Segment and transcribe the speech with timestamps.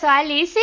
[0.00, 0.58] sou a Alice.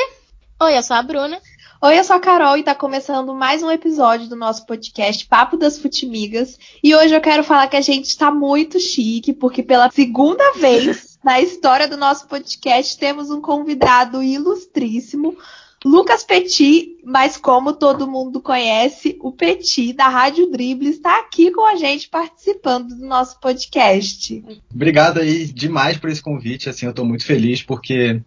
[0.64, 1.40] Oi, eu sou a Bruna.
[1.84, 5.56] Oi, eu sou a Carol e está começando mais um episódio do nosso podcast Papo
[5.56, 6.58] das Futimigas.
[6.84, 11.20] E hoje eu quero falar que a gente está muito chique, porque pela segunda vez
[11.24, 15.38] na história do nosso podcast temos um convidado ilustríssimo,
[15.86, 21.64] Lucas Petit, mas como todo mundo conhece, o Petit da Rádio Drible está aqui com
[21.64, 24.44] a gente participando do nosso podcast.
[24.74, 28.20] Obrigado aí demais por esse convite, assim, eu estou muito feliz porque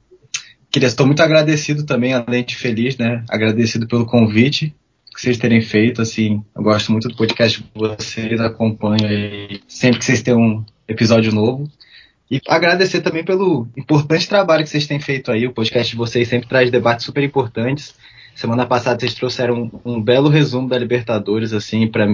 [0.70, 3.24] queria estou muito agradecido também, além de feliz, né?
[3.28, 4.74] Agradecido pelo convite
[5.12, 9.98] que vocês terem feito, assim, eu gosto muito do podcast de vocês, acompanho aí sempre
[9.98, 11.68] que vocês têm um episódio novo.
[12.30, 15.46] E agradecer também pelo importante trabalho que vocês têm feito aí.
[15.46, 17.94] O podcast de vocês sempre traz debates super importantes.
[18.36, 22.06] Semana passada vocês trouxeram um, um belo resumo da Libertadores, assim, para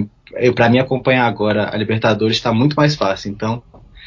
[0.69, 3.29] mim acompanhar agora a Libertadores está muito mais fácil.
[3.29, 3.61] Então,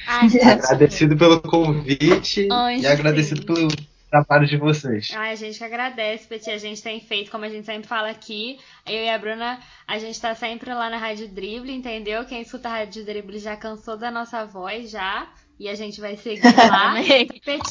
[0.07, 3.69] Ai, agradecido pelo convite Ai, e agradecido pelo
[4.11, 5.11] trabalho de vocês.
[5.15, 6.51] Ai, a gente que agradece, Petit.
[6.51, 9.99] A gente tem feito, como a gente sempre fala aqui, eu e a Bruna, a
[9.99, 12.25] gente está sempre lá na Rádio Drible, entendeu?
[12.25, 15.29] Quem escuta a Rádio Drible já cansou da nossa voz já.
[15.59, 16.95] E a gente vai seguir lá.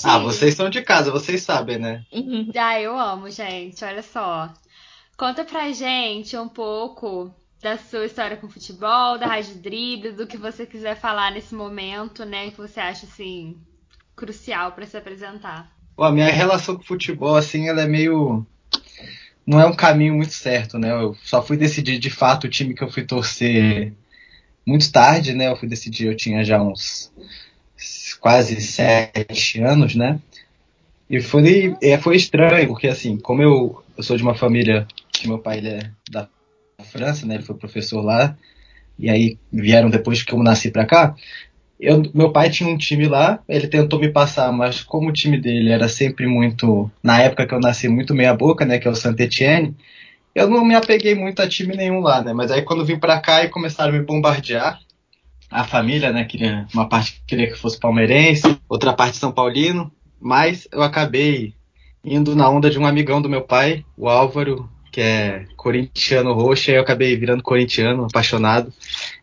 [0.03, 2.05] ah, vocês são de casa, vocês sabem, né?
[2.55, 3.83] ah, eu amo, gente.
[3.83, 4.53] Olha só.
[5.17, 10.37] Conta pra gente um pouco da sua história com futebol, da Rádio Drible, do que
[10.37, 12.51] você quiser falar nesse momento, né?
[12.51, 13.59] Que você acha, assim,
[14.15, 15.69] crucial para se apresentar.
[15.99, 18.45] Bom, a minha relação com futebol, assim, ela é meio.
[19.45, 20.89] Não é um caminho muito certo, né?
[20.93, 23.91] Eu só fui decidir de fato o time que eu fui torcer
[24.65, 25.49] muito tarde, né?
[25.49, 27.11] Eu fui decidir, eu tinha já uns
[28.21, 30.21] quase sete anos, né?
[31.09, 35.27] E foi, é, foi estranho, porque assim, como eu, eu sou de uma família que
[35.27, 36.29] meu pai ele é da
[36.81, 37.35] França, né?
[37.35, 38.37] Ele foi professor lá,
[38.97, 41.13] e aí vieram depois que eu nasci pra cá.
[41.79, 45.39] Eu, meu pai tinha um time lá, ele tentou me passar, mas como o time
[45.39, 48.77] dele era sempre muito, na época que eu nasci, muito meia boca, né?
[48.77, 49.75] Que é o Saint Etienne,
[50.35, 52.33] eu não me apeguei muito a time nenhum lá, né?
[52.33, 54.79] Mas aí quando vim pra cá e começaram a me bombardear,
[55.49, 56.25] a família, né?
[56.25, 61.53] Queria, uma parte queria que fosse palmeirense, outra parte São Paulino, mas eu acabei
[62.03, 66.71] indo na onda de um amigão do meu pai, o Álvaro, que é corintiano roxo,
[66.71, 68.71] e eu acabei virando corintiano, apaixonado.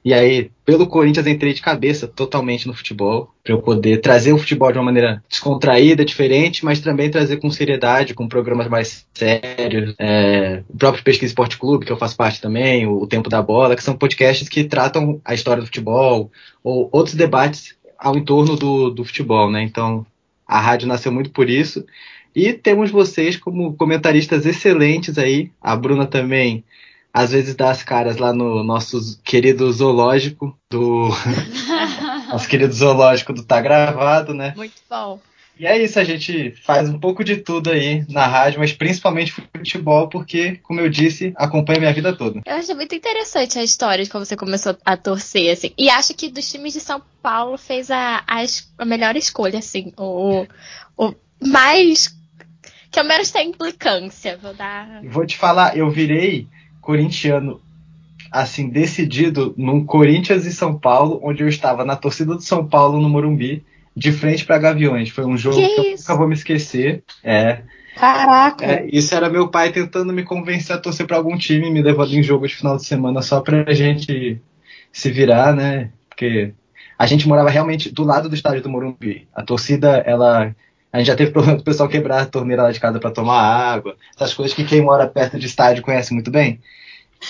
[0.06, 4.38] E aí, pelo Corinthians, entrei de cabeça totalmente no futebol, para eu poder trazer o
[4.38, 9.96] futebol de uma maneira descontraída, diferente, mas também trazer com seriedade, com programas mais sérios.
[9.98, 13.74] É, o próprio Pesquisa Esporte Clube, que eu faço parte também, o Tempo da Bola,
[13.74, 16.30] que são podcasts que tratam a história do futebol,
[16.62, 19.60] ou outros debates ao entorno do, do futebol, né?
[19.64, 20.06] Então,
[20.46, 21.84] a rádio nasceu muito por isso.
[22.32, 25.50] E temos vocês como comentaristas excelentes aí.
[25.60, 26.62] A Bruna também,
[27.16, 31.08] às vezes, dá as caras lá no nosso querido zoológico do.
[32.28, 34.52] nosso querido zoológico do Tá Gravado, né?
[34.54, 35.18] Muito bom.
[35.58, 39.32] E é isso, a gente faz um pouco de tudo aí na rádio, mas principalmente
[39.32, 42.42] futebol, porque, como eu disse, acompanha minha vida toda.
[42.44, 45.72] Eu acho muito interessante a história de como você começou a torcer, assim.
[45.78, 48.44] E acho que dos times de São Paulo fez a, a,
[48.76, 49.90] a melhor escolha, assim.
[49.96, 50.46] O,
[50.98, 52.14] o mais
[52.90, 54.36] que ao menos tem implicância.
[54.36, 55.00] Vou dar.
[55.04, 56.46] Vou te falar, eu virei
[56.86, 57.60] corintiano
[58.30, 63.00] assim decidido num Corinthians e São Paulo, onde eu estava na torcida do São Paulo
[63.00, 63.64] no Morumbi,
[63.94, 65.08] de frente para Gaviões.
[65.10, 67.02] Foi um jogo que, que eu nunca vou me esquecer.
[67.24, 67.62] É.
[67.96, 68.64] Caraca!
[68.64, 72.12] É, isso era meu pai tentando me convencer a torcer para algum time, me levando
[72.12, 74.40] em jogo de final de semana só pra gente
[74.92, 75.90] se virar, né?
[76.08, 76.52] Porque
[76.98, 79.26] a gente morava realmente do lado do estádio do Morumbi.
[79.34, 80.54] A torcida, ela
[80.96, 83.38] a gente já teve problema do pessoal quebrar a torneira lá de casa para tomar
[83.38, 83.96] água.
[84.14, 86.58] Essas coisas que quem mora perto de estádio conhece muito bem.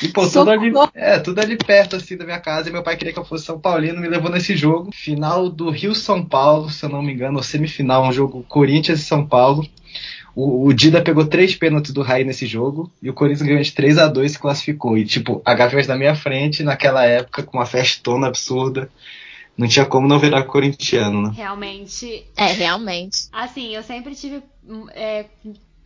[0.01, 2.69] E, pô, tudo ali, é, tudo ali perto, assim, da minha casa.
[2.69, 4.91] E meu pai queria que eu fosse São Paulino, me levou nesse jogo.
[4.93, 9.05] Final do Rio-São Paulo, se eu não me engano, ou semifinal, um jogo Corinthians e
[9.05, 9.67] São Paulo.
[10.33, 12.89] O, o Dida pegou três pênaltis do Rai nesse jogo.
[13.03, 14.97] E o Corinthians ganhou de 3 a 2 e se classificou.
[14.97, 18.89] E, tipo, a Gaviões na minha frente, naquela época, com uma festona absurda
[19.57, 21.33] não tinha como não virar corintiano, né?
[21.35, 22.27] Realmente.
[22.37, 23.29] É, realmente.
[23.33, 24.43] Assim, eu sempre tive.
[24.91, 25.27] É,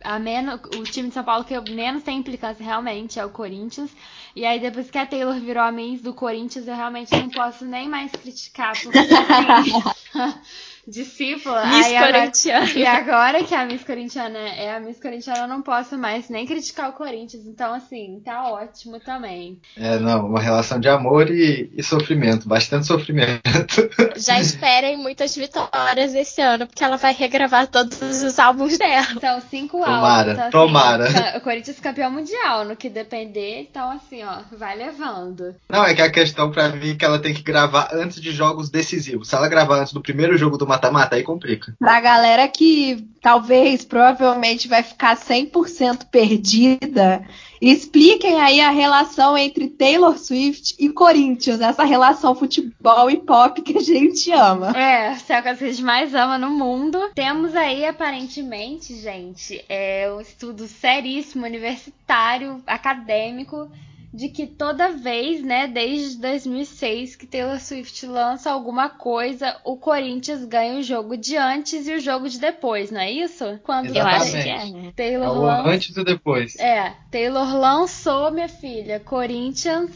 [0.03, 3.29] a menos, o time de São Paulo que eu menos tem implicância realmente é o
[3.29, 3.91] Corinthians.
[4.35, 7.65] E aí, depois que a Taylor virou a Miss do Corinthians, eu realmente não posso
[7.65, 8.73] nem mais criticar.
[8.81, 9.71] Porque, assim,
[10.87, 11.65] discípula.
[11.65, 12.65] Miss aí Corintiana.
[12.65, 16.29] Agora, e agora que a Miss Corintiana é a Miss Corintiana, eu não posso mais
[16.29, 17.45] nem criticar o Corinthians.
[17.45, 19.59] Então, assim, tá ótimo também.
[19.77, 23.41] É, não, uma relação de amor e, e sofrimento, bastante sofrimento.
[24.17, 29.19] Já esperem muitas vitórias esse ano, porque ela vai regravar todos os álbuns dela.
[29.19, 30.31] São cinco tomara, álbuns.
[30.31, 31.37] Então, assim, tomara.
[31.37, 35.55] O Corinthians campeão mundial, no que depender, então assim, ó, vai levando.
[35.69, 38.31] Não, é que a questão para mim é que ela tem que gravar antes de
[38.31, 39.27] jogos decisivos.
[39.27, 41.75] Se ela gravar antes do primeiro jogo do mata-mata, aí complica.
[41.77, 47.23] Pra galera que talvez, provavelmente vai ficar 100% perdida,
[47.61, 53.77] expliquem aí a relação entre Taylor Swift e Corinthians, essa relação futebol e pop que
[53.77, 54.75] a gente ama.
[54.75, 57.11] É, essa é a coisa que a gente mais ama no mundo.
[57.13, 63.69] Temos aí, aparentemente, gente, é um estudo seríssimo, universitário, acadêmico,
[64.13, 70.43] de que toda vez, né, desde 2006 que Taylor Swift lança alguma coisa, o Corinthians
[70.43, 73.59] ganha o jogo de antes e o jogo de depois, não é isso?
[73.63, 74.91] Quando Eu acho que é.
[74.95, 75.69] Taylor o lança...
[75.69, 76.59] antes e depois.
[76.59, 79.91] É, Taylor lançou, minha filha, Corinthians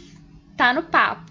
[0.55, 1.29] tá no papo.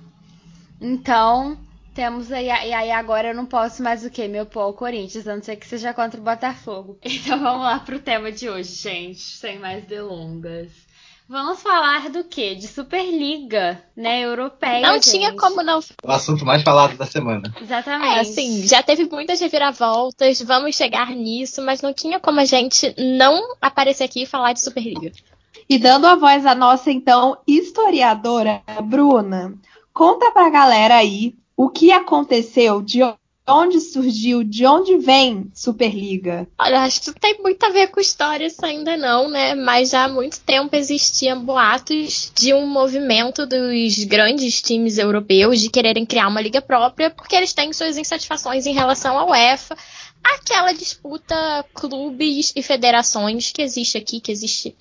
[0.78, 1.56] Então,
[1.94, 4.28] temos aí, e aí agora eu não posso mais o que?
[4.28, 6.98] Me opor ao Corinthians, a não ser que seja contra o Botafogo.
[7.04, 10.83] Então vamos lá pro tema de hoje, gente, sem mais delongas.
[11.26, 12.54] Vamos falar do quê?
[12.54, 15.40] De Superliga, né, europeia, Não tinha gente.
[15.40, 15.80] como não.
[16.04, 17.42] O assunto mais falado da semana.
[17.60, 18.16] Exatamente.
[18.16, 22.94] É, assim, já teve muitas reviravoltas, vamos chegar nisso, mas não tinha como a gente
[22.98, 25.10] não aparecer aqui e falar de Superliga.
[25.68, 29.54] E dando a voz à nossa, então, historiadora, Bruna,
[29.94, 33.00] conta pra galera aí o que aconteceu, de
[33.46, 36.48] onde surgiu, de onde vem Superliga.
[36.58, 39.54] Olha, acho que tem muito a ver com história isso ainda não, né?
[39.54, 45.68] Mas já há muito tempo existiam boatos de um movimento dos grandes times europeus de
[45.68, 49.76] quererem criar uma liga própria, porque eles têm suas insatisfações em relação à UEFA,
[50.22, 54.74] aquela disputa clubes e federações que existe aqui, que existe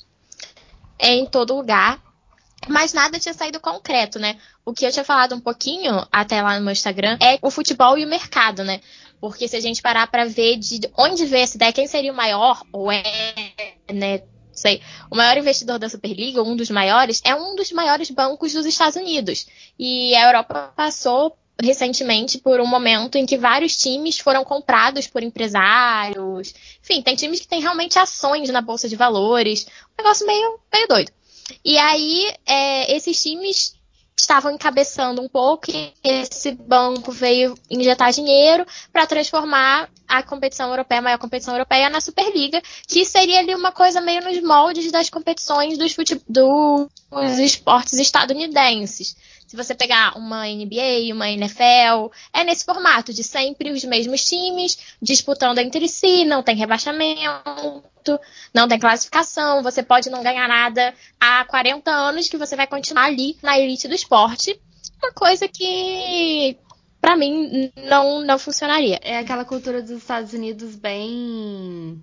[1.00, 2.02] em todo lugar.
[2.68, 4.38] Mas nada tinha saído concreto, né?
[4.66, 7.98] O que eu tinha falado um pouquinho até lá no meu Instagram é o futebol
[7.98, 8.82] e o mercado, né?
[9.20, 12.16] Porque se a gente parar para ver de onde veio essa ideia, quem seria o
[12.16, 13.04] maior, ou é,
[13.92, 14.22] né?
[14.52, 18.66] Sei, o maior investidor da Superliga, um dos maiores, é um dos maiores bancos dos
[18.66, 19.48] Estados Unidos.
[19.80, 25.24] E a Europa passou recentemente por um momento em que vários times foram comprados por
[25.24, 26.54] empresários.
[26.82, 29.66] Enfim, tem times que têm realmente ações na bolsa de valores.
[29.98, 31.12] Um negócio meio, meio doido.
[31.64, 33.74] E aí, é, esses times
[34.16, 41.00] estavam encabeçando um pouco e esse banco veio injetar dinheiro para transformar a competição europeia,
[41.00, 45.10] a maior competição europeia, na Superliga, que seria ali uma coisa meio nos moldes das
[45.10, 49.16] competições dos, fute dos esportes estadunidenses.
[49.54, 54.80] Se você pegar uma NBA, uma NFL, é nesse formato de sempre os mesmos times
[55.00, 58.20] disputando entre si, não tem rebaixamento,
[58.52, 63.04] não tem classificação, você pode não ganhar nada há 40 anos que você vai continuar
[63.04, 64.60] ali na elite do esporte.
[65.00, 66.58] Uma coisa que
[67.00, 69.00] para mim não não funcionaria.
[69.04, 72.02] É aquela cultura dos Estados Unidos bem.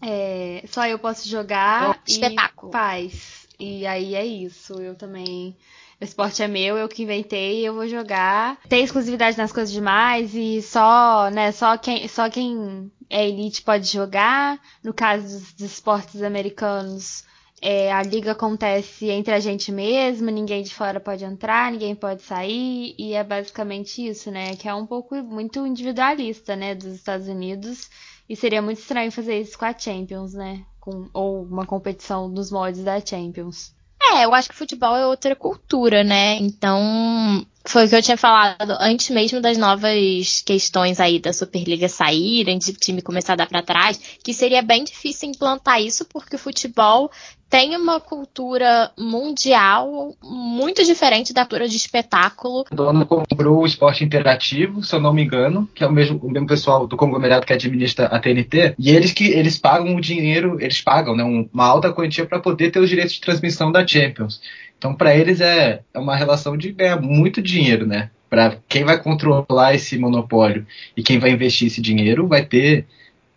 [0.00, 2.70] é, só eu posso jogar um espetáculo.
[2.70, 3.46] e paz.
[3.58, 4.74] E aí é isso.
[4.80, 5.56] Eu também.
[6.00, 8.58] O esporte é meu, eu que inventei, eu vou jogar.
[8.68, 13.86] Tem exclusividade nas coisas demais e só, né, só quem, só quem é elite pode
[13.86, 14.60] jogar.
[14.84, 17.24] No caso dos, dos esportes americanos,
[17.62, 22.22] é, a liga acontece entre a gente mesmo, ninguém de fora pode entrar, ninguém pode
[22.22, 24.54] sair, e é basicamente isso, né?
[24.54, 27.88] Que é um pouco muito individualista, né, dos Estados Unidos.
[28.28, 30.62] E seria muito estranho fazer isso com a Champions, né?
[30.78, 33.75] Com, ou uma competição nos moldes da Champions.
[34.14, 36.36] É, eu acho que futebol é outra cultura, né?
[36.36, 41.88] Então, foi o que eu tinha falado antes mesmo das novas questões aí da Superliga
[41.88, 46.36] saírem, de time começar a dar pra trás, que seria bem difícil implantar isso, porque
[46.36, 47.10] o futebol
[47.48, 52.64] tem uma cultura mundial muito diferente da cultura de espetáculo.
[52.70, 56.18] A dona comprou o esporte interativo, se eu não me engano, que é o mesmo,
[56.22, 60.00] o mesmo pessoal do conglomerado que administra a TNT, e eles que eles pagam o
[60.00, 63.70] dinheiro, eles pagam né, um- uma alta quantia para poder ter os direitos de transmissão
[63.70, 64.40] da Champions.
[64.78, 68.10] Então, para eles é, é uma relação de ganhar muito dinheiro, né?
[68.28, 70.66] Para quem vai controlar esse monopólio
[70.96, 72.86] e quem vai investir esse dinheiro vai ter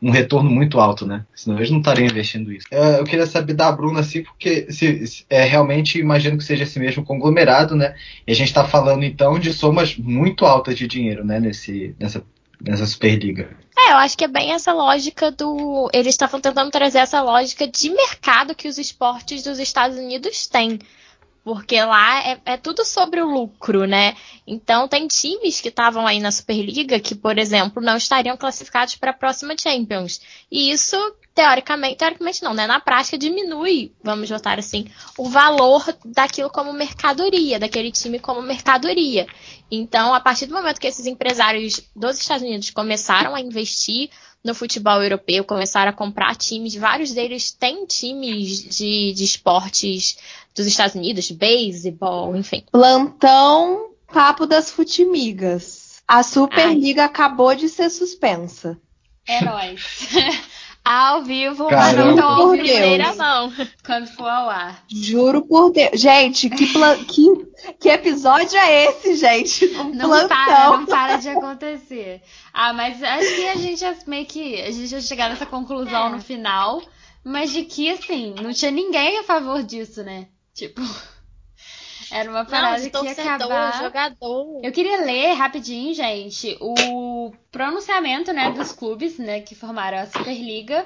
[0.02, 1.26] um retorno muito alto, né?
[1.36, 2.66] Senão eles não estariam investindo isso.
[2.72, 6.64] É, eu queria saber da Bruna, assim, porque se, se- é, realmente imagino que seja
[6.64, 7.96] esse mesmo conglomerado, né?
[8.26, 11.40] E a gente está falando então de somas muito altas de dinheiro, né?
[11.40, 12.24] Nesse, nessa,
[12.62, 13.50] nessa Superliga.
[13.78, 15.90] É, eu acho que é bem essa lógica do.
[15.94, 20.80] Eles estavam tentando trazer essa lógica de mercado que os esportes dos Estados Unidos têm.
[21.50, 24.16] Porque lá é, é tudo sobre o lucro, né?
[24.46, 29.10] Então tem times que estavam aí na Superliga que, por exemplo, não estariam classificados para
[29.10, 30.22] a próxima Champions.
[30.52, 30.96] E isso,
[31.34, 32.68] teoricamente, teoricamente não, né?
[32.68, 34.86] Na prática diminui, vamos botar assim,
[35.18, 39.26] o valor daquilo como mercadoria, daquele time como mercadoria.
[39.72, 44.12] Então, a partir do momento que esses empresários dos Estados Unidos começaram a investir
[44.44, 50.18] no futebol europeu, começaram a comprar times, vários deles têm times de, de esportes
[50.56, 52.64] dos Estados Unidos, beisebol, enfim.
[52.72, 56.02] Plantão Papo das Futimigas.
[56.08, 57.08] A Superliga Ai.
[57.08, 58.80] acabou de ser suspensa.
[59.44, 60.10] Nóis.
[60.90, 63.54] ao vivo, mas não tão ao vivo primeira mão,
[63.86, 64.84] quando for ao ar.
[64.88, 66.02] Juro por Deus.
[66.02, 67.48] Gente, que, que,
[67.80, 69.66] que episódio é esse, gente?
[69.78, 70.28] Um não plantão.
[70.28, 72.24] para, não para de acontecer.
[72.52, 74.60] Ah, mas acho que a gente já meio que.
[74.62, 76.10] A gente já chegar nessa conclusão é.
[76.10, 76.82] no final.
[77.24, 80.28] Mas de que, assim, não tinha ninguém a favor disso, né?
[80.56, 80.82] Tipo.
[82.12, 83.84] Era uma parada não, que ia acabar.
[83.84, 84.62] Jogador.
[84.64, 90.86] Eu queria ler rapidinho, gente, o pronunciamento, né, dos clubes, né, que formaram a Superliga,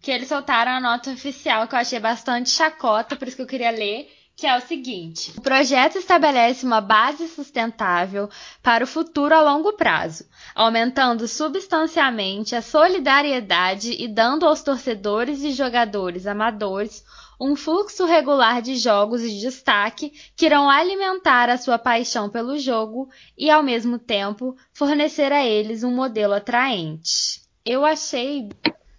[0.00, 3.46] que eles soltaram a nota oficial que eu achei bastante chacota, por isso que eu
[3.46, 8.28] queria ler, que é o seguinte: o projeto estabelece uma base sustentável
[8.62, 15.52] para o futuro a longo prazo, aumentando substancialmente a solidariedade e dando aos torcedores e
[15.52, 17.02] jogadores amadores
[17.40, 23.08] um fluxo regular de jogos de destaque que irão alimentar a sua paixão pelo jogo
[23.36, 27.40] e, ao mesmo tempo, fornecer a eles um modelo atraente.
[27.64, 28.48] Eu achei.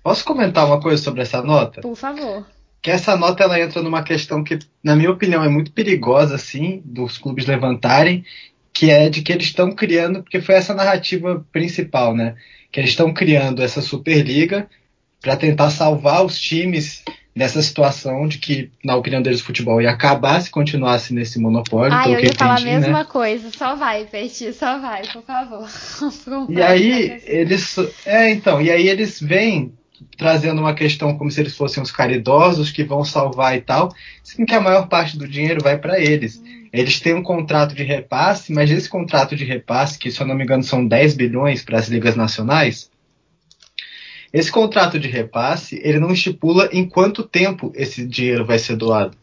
[0.04, 1.82] Posso comentar uma coisa sobre essa nota?
[1.82, 2.46] Por favor.
[2.82, 6.82] Que essa nota ela entra numa questão que, na minha opinião, é muito perigosa, assim,
[6.86, 8.24] dos clubes levantarem,
[8.72, 12.36] que é de que eles estão criando, porque foi essa narrativa principal, né?
[12.72, 14.70] Que eles estão criando essa Superliga
[15.20, 17.04] para tentar salvar os times
[17.38, 21.96] nessa situação de que, na opinião deles, o futebol ia acabar se continuasse nesse monopólio.
[21.96, 23.06] Ah, eu ia falar a mesma né?
[23.06, 23.52] coisa.
[23.56, 25.70] Só vai, Peixe, só vai, por favor.
[26.50, 27.78] e aí, eles.
[28.06, 29.72] É, então, e aí eles vêm
[30.18, 34.48] trazendo uma questão como se eles fossem os caridosos que vão salvar e tal, sendo
[34.48, 36.38] que a maior parte do dinheiro vai para eles.
[36.38, 36.68] Hum.
[36.74, 40.36] Eles têm um contrato de repasse, mas esse contrato de repasse, que se eu não
[40.36, 42.90] me engano são 10 bilhões para as ligas nacionais,
[44.38, 49.18] esse contrato de repasse, ele não estipula em quanto tempo esse dinheiro vai ser doado.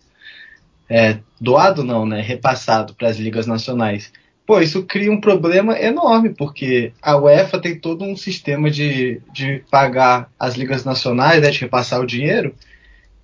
[0.89, 2.21] É, doado não, né?
[2.21, 4.13] Repassado para as ligas nacionais.
[4.45, 9.63] Pô, isso cria um problema enorme, porque a UEFA tem todo um sistema de, de
[9.71, 12.55] pagar as ligas nacionais, né, de repassar o dinheiro,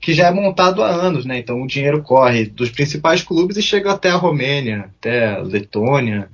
[0.00, 1.38] que já é montado há anos, né?
[1.38, 6.30] Então o dinheiro corre dos principais clubes e chega até a Romênia, até a Letônia,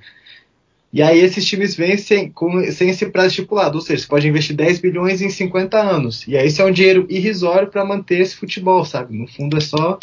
[0.97, 4.26] e aí esses times vêm sem, com, sem esse prazo estipulado, ou seja, você pode
[4.26, 6.26] investir 10 bilhões em 50 anos.
[6.26, 9.15] E aí isso é um dinheiro irrisório para manter esse futebol, sabe?
[9.15, 9.99] No fundo é só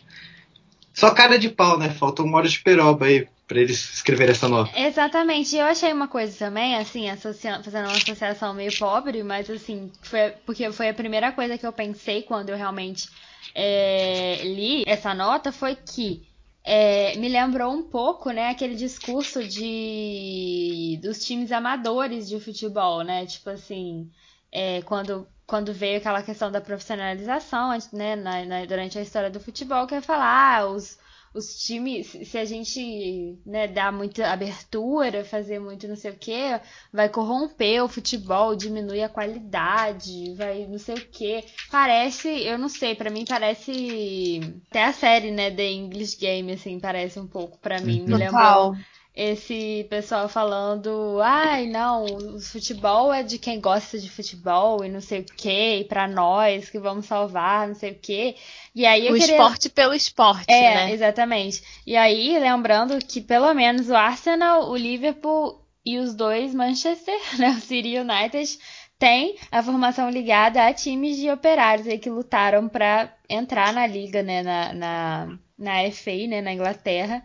[0.94, 1.90] só cara de pau, né?
[1.90, 4.80] Falta um hora de peroba aí para eles escrever essa nota.
[4.80, 5.56] Exatamente.
[5.56, 10.72] Eu achei uma coisa também, assim, fazendo uma associação meio pobre, mas assim, foi, porque
[10.72, 13.10] foi a primeira coisa que eu pensei quando eu realmente
[13.56, 16.22] é, li essa nota, foi que
[16.63, 23.25] é, me lembrou um pouco, né, aquele discurso de dos times amadores de futebol, né?
[23.25, 24.10] Tipo assim,
[24.51, 29.39] é, quando, quando veio aquela questão da profissionalização, né, na, na, durante a história do
[29.39, 30.98] futebol, que é falar, ah, os,
[31.34, 36.60] os times, se a gente né, dar muita abertura, fazer muito não sei o que,
[36.92, 41.44] vai corromper o futebol, diminuir a qualidade, vai não sei o que.
[41.72, 46.80] Parece, eu não sei, para mim parece até a série, né, The English Game, assim,
[46.80, 48.04] parece um pouco para mim.
[48.04, 48.75] Me lembrou
[49.15, 55.01] esse pessoal falando, ai, não, o futebol é de quem gosta de futebol e não
[55.01, 58.36] sei o que, e pra nós que vamos salvar, não sei o que.
[58.74, 59.36] E aí o queria...
[59.36, 60.91] esporte pelo esporte, é, né?
[60.91, 61.63] exatamente.
[61.86, 67.50] E aí, lembrando que pelo menos o Arsenal, o Liverpool e os dois Manchester, né,
[67.50, 68.58] o City United,
[68.98, 74.24] tem a formação ligada a times de operários aí que lutaram para entrar na liga,
[74.24, 77.24] né, na, na, na FA, né, na Inglaterra.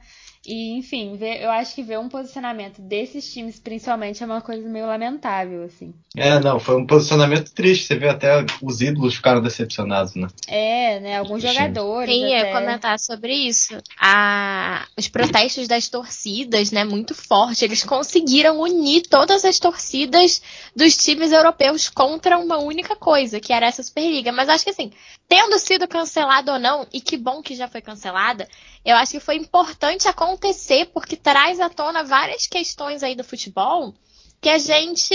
[0.49, 4.67] E, enfim, ver, eu acho que ver um posicionamento desses times, principalmente, é uma coisa
[4.67, 5.93] meio lamentável, assim.
[6.17, 7.85] É, não, foi um posicionamento triste.
[7.85, 10.26] Você vê até os ídolos ficaram decepcionados, né?
[10.47, 11.19] É, né?
[11.19, 12.14] Alguns jogadores.
[12.14, 12.50] Sim, até...
[12.50, 13.76] comentar sobre isso.
[14.00, 14.87] A...
[14.97, 17.67] Os protestos das torcidas, né, muito forte.
[17.67, 20.40] Eles conseguiram unir todas as torcidas
[20.75, 24.33] dos times europeus contra uma única coisa, que era essa Superliga.
[24.33, 24.90] Mas acho que assim,
[25.28, 28.49] tendo sido cancelado ou não, e que bom que já foi cancelada,
[28.88, 33.95] eu acho que foi importante acontecer porque traz à tona várias questões aí do futebol
[34.40, 35.14] que a gente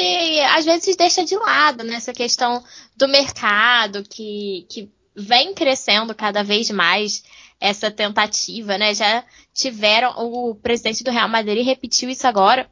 [0.55, 2.15] às vezes deixa de lado nessa né?
[2.15, 2.63] questão
[2.95, 7.23] do mercado que, que vem crescendo cada vez mais
[7.59, 8.93] essa tentativa, né?
[8.93, 12.69] Já tiveram o presidente do Real Madrid repetiu isso agora,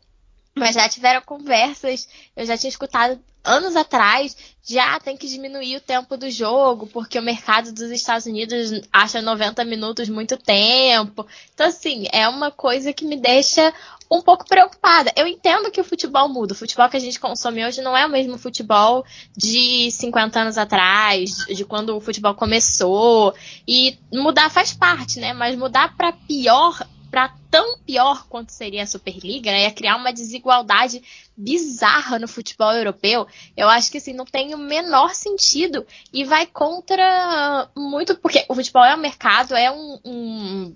[0.54, 5.82] mas já tiveram conversas, eu já tinha escutado anos atrás, já tem que diminuir o
[5.82, 11.26] tempo do jogo, porque o mercado dos Estados Unidos acha 90 minutos muito tempo.
[11.54, 13.74] Então, assim, é uma coisa que me deixa
[14.10, 15.12] um pouco preocupada.
[15.16, 16.54] Eu entendo que o futebol muda.
[16.54, 19.06] O futebol que a gente consome hoje não é o mesmo futebol
[19.36, 23.34] de 50 anos atrás, de quando o futebol começou.
[23.68, 25.34] E mudar faz parte, né?
[25.34, 29.64] Mas mudar para pior para tão pior quanto seria a Superliga, né?
[29.64, 31.04] Ia criar uma desigualdade
[31.36, 33.28] bizarra no futebol europeu.
[33.58, 38.56] Eu acho que assim não tem o menor sentido e vai contra muito porque o
[38.56, 40.76] futebol é um mercado, é um, um,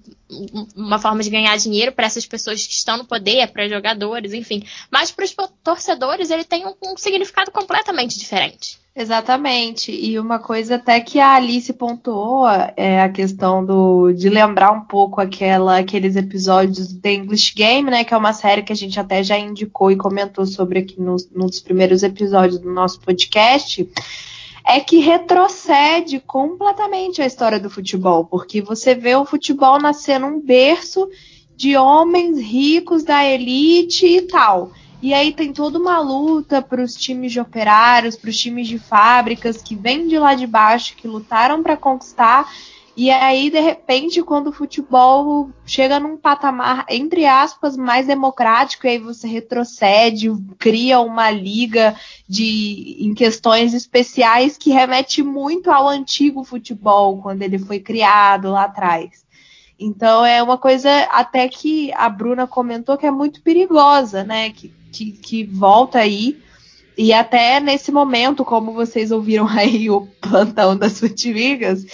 [0.75, 4.63] uma forma de ganhar dinheiro para essas pessoas que estão no poder, para jogadores, enfim.
[4.91, 8.83] Mas para os torcedores ele tem um, um significado completamente diferente.
[8.95, 9.91] Exatamente.
[9.91, 14.81] E uma coisa até que a Alice pontuou é a questão do, de lembrar um
[14.85, 18.03] pouco aquela, aqueles episódios do The English Game, né?
[18.03, 21.29] Que é uma série que a gente até já indicou e comentou sobre aqui nos,
[21.31, 23.89] num dos primeiros episódios do nosso podcast.
[24.67, 30.41] É que retrocede completamente a história do futebol, porque você vê o futebol nascendo um
[30.41, 31.07] berço
[31.55, 34.71] de homens ricos da elite e tal.
[35.01, 38.79] E aí tem toda uma luta para os times de operários, para os times de
[38.79, 42.51] fábricas que vêm de lá de baixo, que lutaram para conquistar.
[42.97, 48.91] E aí, de repente, quando o futebol chega num patamar, entre aspas, mais democrático, e
[48.91, 51.93] aí você retrocede, cria uma liga
[52.27, 58.63] de, em questões especiais que remete muito ao antigo futebol, quando ele foi criado lá
[58.63, 59.25] atrás.
[59.77, 64.51] Então é uma coisa até que a Bruna comentou que é muito perigosa, né?
[64.51, 66.39] Que que, que volta aí.
[66.97, 71.85] E até nesse momento, como vocês ouviram aí o plantão das Futiligas,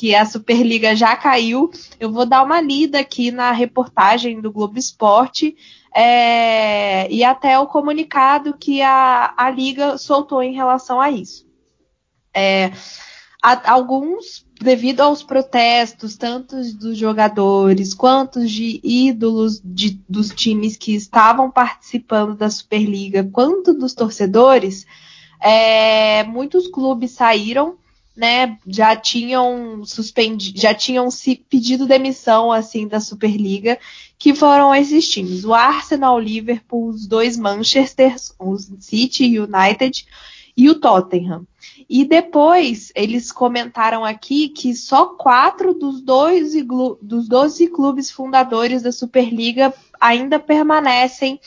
[0.00, 4.78] que a Superliga já caiu, eu vou dar uma lida aqui na reportagem do Globo
[4.78, 5.54] Esporte
[5.94, 11.46] é, e até o comunicado que a, a Liga soltou em relação a isso.
[12.34, 12.72] É,
[13.42, 20.94] a, alguns devido aos protestos, tanto dos jogadores quanto de ídolos de, dos times que
[20.94, 24.86] estavam participando da Superliga, quanto dos torcedores,
[25.38, 27.76] é, muitos clubes saíram,
[28.20, 28.58] né?
[28.66, 33.78] Já tinham suspendido, já tinham se pedido demissão assim da Superliga,
[34.18, 40.06] que foram esses times: o Arsenal, o Liverpool, os dois Manchester, o City e United
[40.54, 41.46] e o Tottenham.
[41.88, 46.62] E depois eles comentaram aqui que só quatro dos 12,
[47.00, 51.40] dos 12 clubes fundadores da Superliga ainda permanecem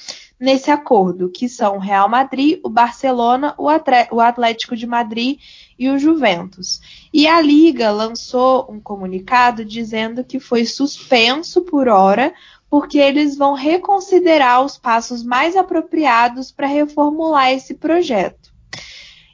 [0.43, 5.39] nesse acordo, que são o Real Madrid, o Barcelona, o Atlético de Madrid
[5.79, 6.81] e o Juventus.
[7.13, 12.33] E a Liga lançou um comunicado dizendo que foi suspenso por hora,
[12.69, 18.51] porque eles vão reconsiderar os passos mais apropriados para reformular esse projeto.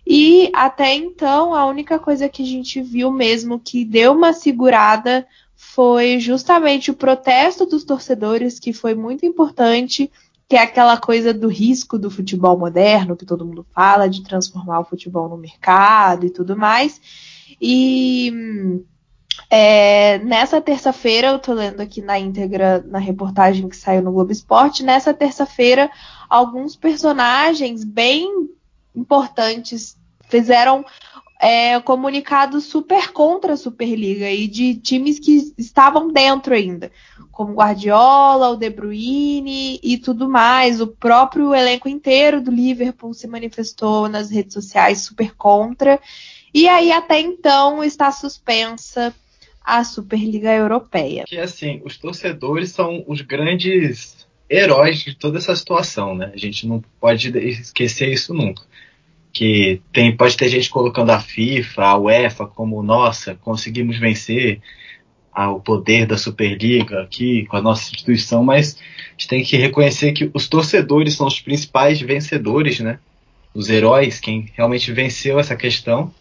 [0.06, 5.26] E até então, a única coisa que a gente viu mesmo que deu uma segurada
[5.56, 10.12] foi justamente o protesto dos torcedores, que foi muito importante,
[10.50, 14.80] que é aquela coisa do risco do futebol moderno, que todo mundo fala, de transformar
[14.80, 17.00] o futebol no mercado e tudo mais.
[17.62, 18.34] E
[19.48, 24.32] é, nessa terça-feira, eu tô lendo aqui na íntegra, na reportagem que saiu no Globo
[24.32, 25.88] Esporte, nessa terça-feira,
[26.28, 28.50] alguns personagens bem
[28.96, 29.96] importantes
[30.30, 30.84] fizeram
[31.41, 31.82] é,
[32.60, 36.91] super contra a Superliga e de times que estavam dentro ainda,
[37.32, 40.82] como Guardiola, o De Bruyne e tudo mais.
[40.82, 45.97] O próprio elenco inteiro do Liverpool se manifestou nas redes sociais super contra.
[46.54, 49.15] E aí até então está suspensa
[49.63, 51.23] a Superliga Europeia.
[51.25, 56.32] Que assim, os torcedores são os grandes heróis de toda essa situação, né?
[56.34, 58.63] A gente não pode esquecer isso nunca
[59.32, 64.62] que tem, pode ter gente colocando a FIFA, a UEFA como nossa, conseguimos vencer
[65.48, 70.12] o poder da Superliga aqui com a nossa instituição, mas a gente tem que reconhecer
[70.12, 73.00] que os torcedores são os principais vencedores, né?
[73.54, 76.13] Os heróis, quem realmente venceu essa questão.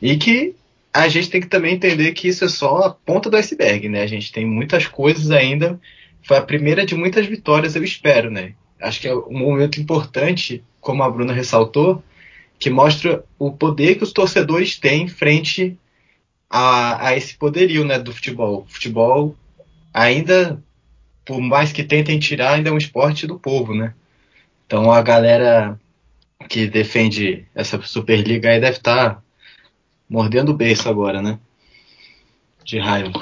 [0.00, 0.54] E que
[0.92, 4.02] a gente tem que também entender que isso é só a ponta do iceberg, né?
[4.02, 5.78] A gente tem muitas coisas ainda.
[6.22, 8.54] Foi a primeira de muitas vitórias, eu espero, né?
[8.84, 12.02] Acho que é um momento importante como a Bruna ressaltou,
[12.58, 15.78] que mostra o poder que os torcedores têm frente
[16.48, 18.62] a, a esse poderio né, do futebol.
[18.62, 19.34] O futebol
[19.92, 20.62] ainda,
[21.24, 23.94] por mais que tentem tirar, ainda é um esporte do povo, né?
[24.66, 25.80] Então a galera
[26.48, 29.22] que defende essa Superliga aí deve estar tá
[30.08, 31.38] mordendo o beiço agora, né?
[32.64, 33.12] De raiva.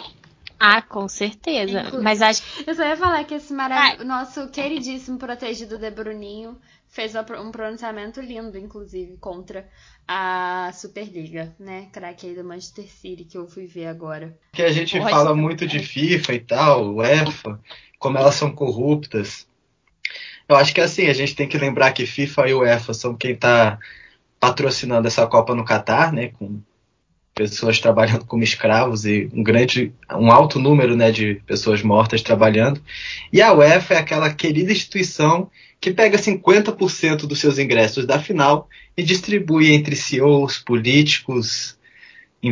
[0.64, 1.81] Ah, com certeza.
[1.81, 4.05] Inclusive, Mas acho Eu só ia falar que esse maravilhoso.
[4.05, 9.68] Nosso queridíssimo protegido de Bruninho fez um pronunciamento lindo, inclusive, contra
[10.07, 11.88] a Superliga, né?
[11.92, 14.38] Craque aí do Manchester City, que eu fui ver agora.
[14.53, 17.59] Que a gente Pode fala muito de FIFA e tal, UEFA,
[17.98, 19.48] como elas são corruptas.
[20.48, 23.35] Eu acho que assim, a gente tem que lembrar que FIFA e UEFA são quem
[23.35, 23.81] tá
[24.38, 26.29] patrocinando essa Copa no Catar, né?
[26.29, 26.61] Com
[27.35, 32.81] pessoas trabalhando como escravos e um grande, um alto número né, de pessoas mortas trabalhando.
[33.33, 38.68] E a UEFA é aquela querida instituição que pega 50% dos seus ingressos da final
[38.97, 41.77] e distribui entre CEOs, políticos,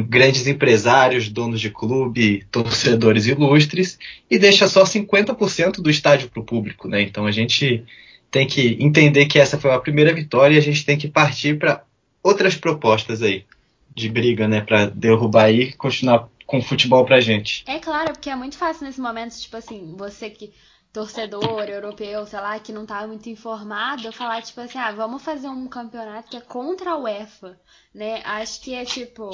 [0.08, 3.98] grandes empresários, donos de clube, torcedores ilustres,
[4.30, 6.88] e deixa só 50% do estádio para o público.
[6.88, 7.02] Né?
[7.02, 7.84] Então a gente
[8.30, 11.58] tem que entender que essa foi a primeira vitória e a gente tem que partir
[11.58, 11.82] para
[12.22, 13.44] outras propostas aí
[13.94, 17.64] de briga, né, para derrubar e continuar com futebol pra gente.
[17.66, 20.52] É claro, porque é muito fácil nesse momento, tipo assim, você que
[20.92, 25.48] torcedor europeu, sei lá, que não tá muito informado, falar tipo assim, ah, vamos fazer
[25.48, 27.58] um campeonato que é contra a UEFA,
[27.94, 28.20] né?
[28.24, 29.30] Acho que é tipo,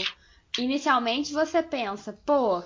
[0.58, 2.62] inicialmente você pensa, pô,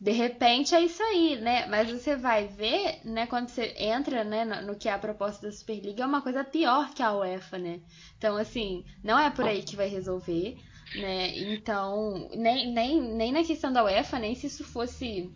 [0.00, 1.66] de repente é isso aí, né?
[1.66, 5.46] Mas você vai ver, né, quando você entra, né, no, no que é a proposta
[5.46, 7.80] da Superliga, é uma coisa pior que a UEFA, né?
[8.18, 10.58] Então, assim, não é por aí que vai resolver,
[10.94, 11.36] né?
[11.36, 15.30] Então, nem, nem, nem na questão da UEFA, nem se isso fosse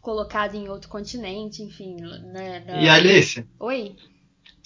[0.00, 1.96] colocado em outro continente, enfim.
[1.96, 2.80] Né, da...
[2.80, 3.46] E Alice?
[3.58, 3.96] Oi?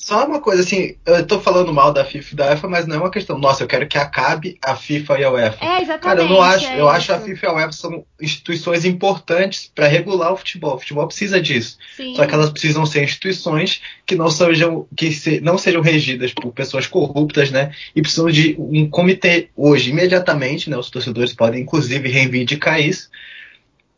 [0.00, 2.94] Só uma coisa, assim, eu tô falando mal da FIFA e da UEFA, mas não
[2.94, 5.64] é uma questão, nossa, eu quero que acabe a FIFA e a UEFA.
[5.64, 6.00] É, exatamente.
[6.02, 6.88] Cara, eu não acho, é eu isso.
[6.88, 10.76] acho a FIFA e a UEFA são instituições importantes para regular o futebol.
[10.76, 11.78] O futebol precisa disso.
[11.96, 12.14] Sim.
[12.14, 16.52] Só que elas precisam ser instituições que não sejam, que se, não sejam regidas por
[16.52, 17.72] pessoas corruptas, né?
[17.94, 20.76] E precisam de um comitê hoje, imediatamente, né?
[20.78, 23.10] Os torcedores podem, inclusive, reivindicar isso.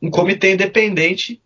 [0.01, 1.39] Um comitê independente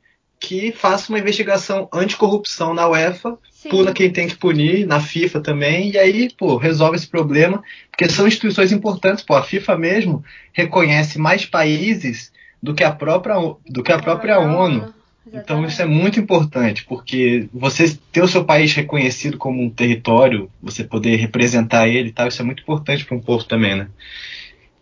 [0.47, 3.71] que faça uma investigação anticorrupção na UEFA Sim.
[3.71, 8.07] puna quem tem que punir, na FIFA também, e aí, pô, resolve esse problema, porque
[8.11, 12.31] são instituições importantes, pô, a FIFA mesmo reconhece mais países
[12.63, 14.93] do que a própria, do que a própria ONU.
[15.33, 20.51] Então isso é muito importante, porque você ter o seu país reconhecido como um território,
[20.63, 23.89] você poder representar ele e tal, isso é muito importante para um povo também, né?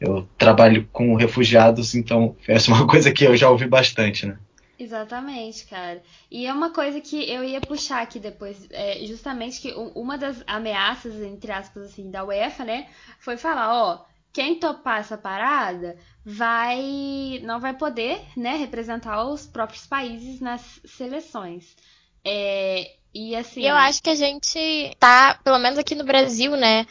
[0.00, 4.36] Eu trabalho com refugiados, então essa é uma coisa que eu já ouvi bastante, né?
[4.82, 6.02] Exatamente, cara.
[6.28, 10.42] E é uma coisa que eu ia puxar aqui depois, é, justamente que uma das
[10.44, 12.88] ameaças, entre aspas, assim, da UEFA, né,
[13.20, 19.86] foi falar, ó, quem topar essa parada vai não vai poder, né, representar os próprios
[19.86, 21.76] países nas seleções.
[22.24, 26.86] É, e assim, eu acho que a gente tá, pelo menos aqui no Brasil, né,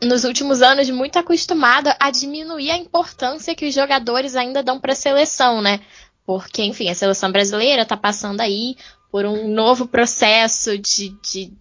[0.00, 4.92] nos últimos anos, muito acostumado a diminuir a importância que os jogadores ainda dão para
[4.92, 5.80] a seleção, né?
[6.28, 8.76] Porque, enfim, a seleção brasileira tá passando aí
[9.10, 11.54] por um novo processo de, de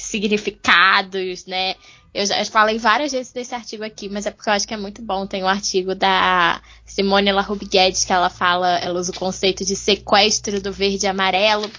[0.00, 1.76] significados, né?
[2.12, 4.76] Eu já falei várias vezes desse artigo aqui, mas é porque eu acho que é
[4.76, 5.28] muito bom.
[5.28, 9.76] Tem um artigo da Simone Larrube Guedes que ela fala, ela usa o conceito de
[9.76, 11.70] sequestro do verde e amarelo.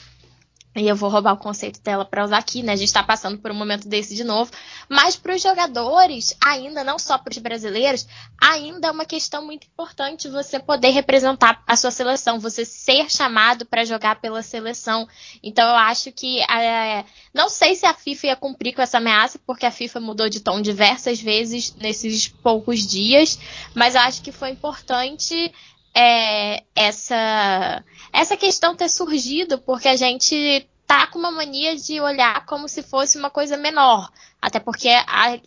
[0.75, 2.73] E eu vou roubar o conceito dela para usar aqui, né?
[2.73, 4.51] A gente está passando por um momento desse de novo.
[4.89, 8.07] Mas para os jogadores, ainda, não só para os brasileiros,
[8.41, 13.67] ainda é uma questão muito importante você poder representar a sua seleção, você ser chamado
[13.67, 15.07] para jogar pela seleção.
[15.43, 16.41] Então eu acho que.
[16.41, 20.27] É, não sei se a FIFA ia cumprir com essa ameaça, porque a FIFA mudou
[20.27, 23.37] de tom diversas vezes nesses poucos dias.
[23.75, 25.53] Mas eu acho que foi importante
[25.95, 32.45] é, essa, essa questão ter surgido, porque a gente tá com uma mania de olhar
[32.45, 34.11] como se fosse uma coisa menor.
[34.41, 35.39] Até porque a,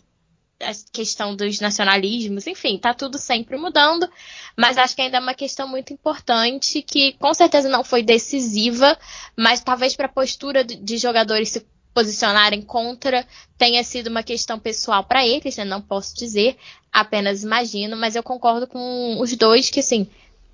[0.61, 4.09] a questão dos nacionalismos, enfim, tá tudo sempre mudando.
[4.55, 8.97] Mas acho que ainda é uma questão muito importante, que com certeza não foi decisiva,
[9.35, 13.25] mas talvez para a postura de, jogadores se posicionarem contra
[13.57, 15.65] tenha sido uma questão pessoal para eles, né?
[15.65, 16.55] Não posso dizer,
[16.91, 20.07] apenas imagino, mas eu concordo com os dois que assim,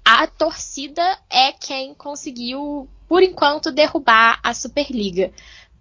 [0.06, 5.32] a torcida é quem conseguiu, por enquanto, derrubar a Superliga.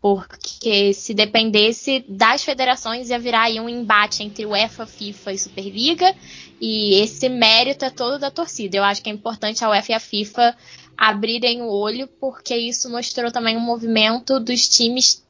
[0.01, 6.17] Porque se dependesse das federações, ia virar aí um embate entre UEFA, FIFA e Superliga.
[6.61, 8.77] E esse mérito é todo da torcida.
[8.77, 10.57] Eu acho que é importante a UEFA e a FIFA
[10.97, 15.25] abrirem o olho, porque isso mostrou também um movimento dos times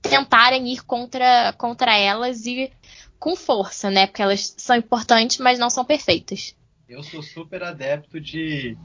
[0.00, 2.72] tentarem ir contra, contra elas e
[3.18, 4.06] com força, né?
[4.06, 6.54] Porque elas são importantes, mas não são perfeitas.
[6.92, 8.76] Eu sou super adepto de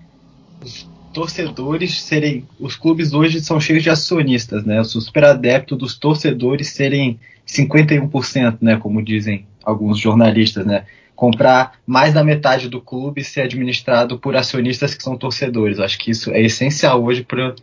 [0.63, 2.47] os torcedores serem.
[2.57, 4.79] Os clubes hoje são cheios de acionistas, né?
[4.79, 8.77] Eu sou super adepto dos torcedores serem 51%, né?
[8.77, 10.85] Como dizem alguns jornalistas, né?
[11.17, 15.77] Comprar mais da metade do clube e ser administrado por acionistas que são torcedores.
[15.77, 17.55] Acho que isso é essencial hoje para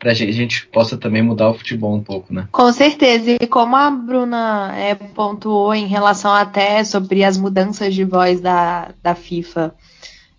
[0.00, 2.48] para a gente possa também mudar o futebol um pouco, né?
[2.50, 3.36] Com certeza.
[3.40, 8.90] E como a Bruna é, pontuou em relação até sobre as mudanças de voz da,
[9.00, 9.72] da FIFA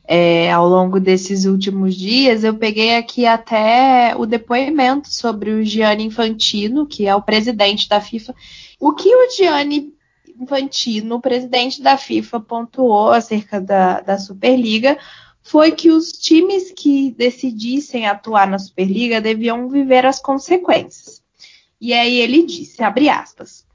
[0.06, 6.06] é, ao longo desses últimos dias, eu peguei aqui até o depoimento sobre o Gianni
[6.06, 8.36] Infantino, que é o presidente da FIFA.
[8.80, 9.94] O que o Gianni
[10.40, 14.98] Infantino, presidente da FIFA, pontuou acerca da, da Superliga
[15.42, 21.22] foi que os times que decidissem atuar na Superliga deviam viver as consequências.
[21.80, 23.66] E aí ele disse, abre aspas,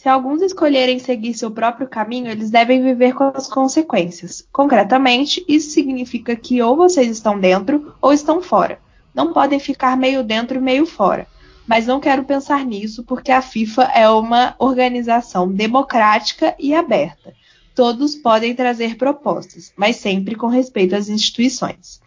[0.00, 4.46] se alguns escolherem seguir seu próprio caminho, eles devem viver com as consequências.
[4.52, 8.78] Concretamente, isso significa que ou vocês estão dentro ou estão fora.
[9.12, 11.26] Não podem ficar meio dentro e meio fora.
[11.66, 17.34] Mas não quero pensar nisso porque a FIFA é uma organização democrática e aberta
[17.74, 22.00] todos podem trazer propostas, mas sempre com respeito às instituições.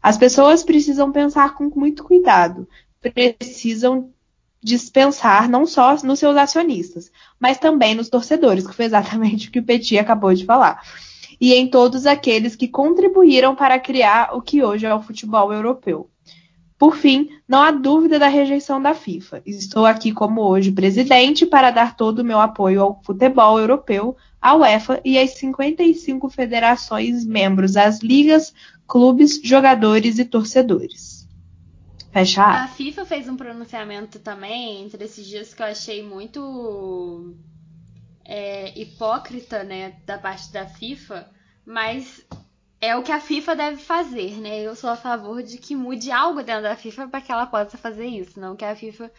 [0.00, 2.68] As pessoas precisam pensar com muito cuidado,
[3.00, 4.10] precisam
[4.66, 9.58] dispensar não só nos seus acionistas, mas também nos torcedores, que foi exatamente o que
[9.58, 10.82] o Petit acabou de falar,
[11.40, 16.08] e em todos aqueles que contribuíram para criar o que hoje é o futebol europeu.
[16.78, 19.42] Por fim, não há dúvida da rejeição da FIFA.
[19.46, 24.54] Estou aqui como hoje presidente para dar todo o meu apoio ao futebol europeu, à
[24.54, 28.52] UEFA e às 55 federações membros, às ligas,
[28.86, 31.15] clubes, jogadores e torcedores.
[32.16, 32.64] Fecha a.
[32.64, 37.36] A FIFA fez um pronunciamento também entre esses dias que eu achei muito
[38.24, 41.30] é, hipócrita, né, da parte da FIFA,
[41.66, 42.24] mas
[42.80, 44.62] é o que a FIFA deve fazer, né?
[44.62, 47.76] Eu sou a favor de que mude algo dentro da FIFA para que ela possa
[47.76, 49.12] fazer isso, não que a FIFA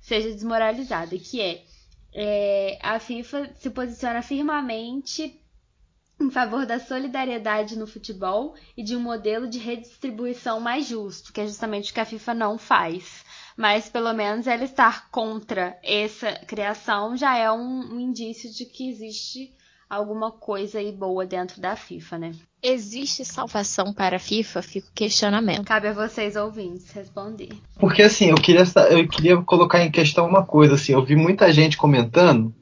[0.00, 1.64] seja desmoralizada, que é,
[2.14, 5.36] é a FIFA se posiciona firmemente
[6.18, 11.40] em favor da solidariedade no futebol e de um modelo de redistribuição mais justo, que
[11.40, 13.24] é justamente o que a FIFA não faz.
[13.56, 18.88] Mas pelo menos ela estar contra essa criação já é um, um indício de que
[18.88, 19.54] existe
[19.88, 22.32] alguma coisa aí boa dentro da FIFA, né?
[22.62, 24.60] Existe salvação para a FIFA?
[24.60, 25.64] Fica o questionamento.
[25.64, 27.50] Cabe a vocês ouvintes responder.
[27.78, 31.52] Porque assim, eu queria, eu queria colocar em questão uma coisa, assim, eu vi muita
[31.52, 32.52] gente comentando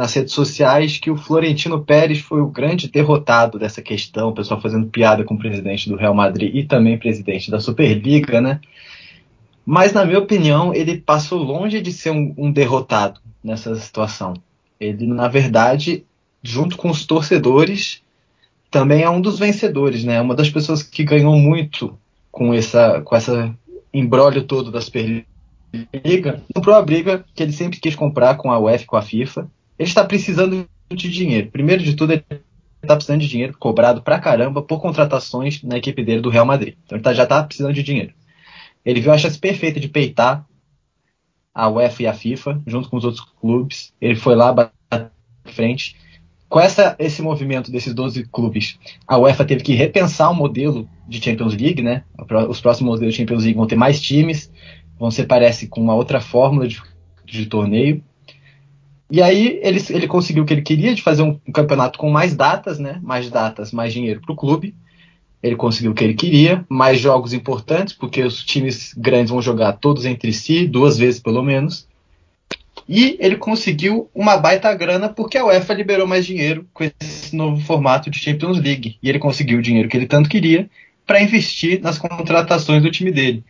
[0.00, 4.58] nas redes sociais que o Florentino Pérez foi o grande derrotado dessa questão, o pessoal
[4.58, 8.60] fazendo piada com o presidente do Real Madrid e também presidente da Superliga, né?
[9.64, 14.32] Mas, na minha opinião, ele passou longe de ser um, um derrotado nessa situação.
[14.80, 16.02] Ele, na verdade,
[16.42, 18.02] junto com os torcedores,
[18.70, 20.18] também é um dos vencedores, né?
[20.18, 21.94] Uma das pessoas que ganhou muito
[22.32, 23.54] com essa com essa
[23.92, 28.86] embrólio todo da Superliga, comprou a briga que ele sempre quis comprar com a UEFA,
[28.86, 29.46] com a FIFA.
[29.80, 31.50] Ele está precisando de dinheiro.
[31.50, 32.24] Primeiro de tudo, ele
[32.82, 36.74] está precisando de dinheiro cobrado pra caramba por contratações na equipe dele do Real Madrid.
[36.84, 38.12] Então ele tá, já está precisando de dinheiro.
[38.84, 40.46] Ele viu a chance perfeita de peitar
[41.54, 43.94] a UEFA e a FIFA, junto com os outros clubes.
[43.98, 45.10] Ele foi lá, bater
[45.46, 45.96] frente
[46.50, 51.22] com essa, esse movimento desses 12 clubes, a UEFA teve que repensar o modelo de
[51.22, 52.02] Champions League, né?
[52.48, 54.52] Os próximos modelos de Champions League vão ter mais times,
[54.98, 56.82] vão ser, parece, com uma outra fórmula de,
[57.24, 58.02] de torneio.
[59.10, 62.08] E aí ele, ele conseguiu o que ele queria, de fazer um, um campeonato com
[62.08, 63.00] mais datas, né?
[63.02, 64.74] Mais datas, mais dinheiro para o clube.
[65.42, 69.72] Ele conseguiu o que ele queria, mais jogos importantes, porque os times grandes vão jogar
[69.72, 71.88] todos entre si, duas vezes pelo menos.
[72.88, 77.60] E ele conseguiu uma baita grana porque a UEFA liberou mais dinheiro com esse novo
[77.64, 78.96] formato de Champions League.
[79.02, 80.68] E ele conseguiu o dinheiro que ele tanto queria
[81.06, 83.44] para investir nas contratações do time dele.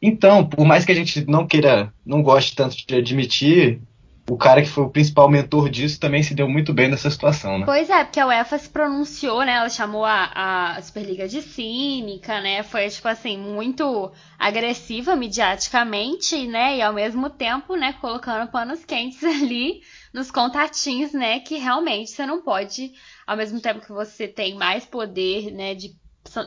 [0.00, 3.80] Então, por mais que a gente não queira, não goste tanto de admitir,
[4.28, 7.58] o cara que foi o principal mentor disso também se deu muito bem nessa situação,
[7.58, 7.64] né?
[7.66, 9.52] Pois é, porque a UEFA se pronunciou, né?
[9.52, 12.62] Ela chamou a, a Superliga de cínica, né?
[12.62, 16.76] Foi, tipo assim, muito agressiva mediaticamente, né?
[16.76, 19.82] E ao mesmo tempo, né, colocando panos quentes ali
[20.12, 21.40] nos contatinhos, né?
[21.40, 22.92] Que realmente você não pode,
[23.26, 25.96] ao mesmo tempo que você tem mais poder, né, de,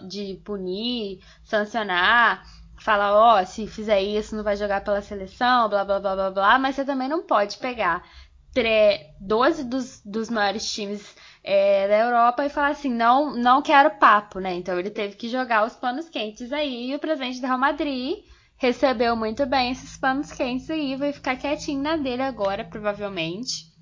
[0.07, 2.41] de punir, sancionar
[2.85, 6.31] fala, ó, oh, se fizer isso não vai jogar pela seleção, blá blá blá blá
[6.31, 8.03] blá, mas você também não pode pegar
[9.19, 11.03] 12 dos, dos maiores times
[11.43, 14.53] é, da Europa e falar assim, não, não quero papo, né?
[14.53, 18.23] Então ele teve que jogar os panos quentes aí e o presidente do Real Madrid
[18.55, 23.74] recebeu muito bem esses panos quentes aí, vai ficar quietinho na dele agora, provavelmente.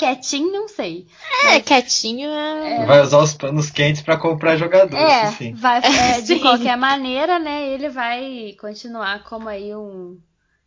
[0.00, 1.06] Quietinho, não sei.
[1.44, 1.62] É, mas...
[1.62, 2.86] quietinho é...
[2.86, 5.52] Vai usar os panos quentes para comprar jogadores, é, assim.
[5.52, 10.18] Vai, é, de qualquer maneira, né, ele vai continuar como aí um...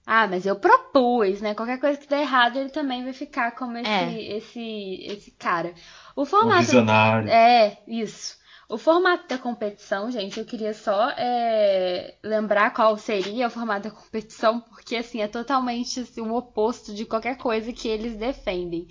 [0.06, 1.56] Ah, mas eu propus, né?
[1.56, 4.38] Qualquer coisa que der errado, ele também vai ficar como esse, é.
[4.38, 5.74] esse, esse cara.
[6.14, 6.58] O formato.
[6.58, 7.30] Um visionário.
[7.30, 8.38] É, isso.
[8.70, 13.96] O formato da competição, gente, eu queria só é, lembrar qual seria o formato da
[13.96, 18.88] competição, porque assim é totalmente assim, o oposto de qualquer coisa que eles defendem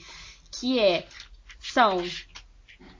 [0.52, 1.06] que é
[1.60, 2.02] são